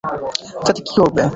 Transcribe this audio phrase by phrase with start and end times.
[0.65, 1.21] তাকে কী করবে?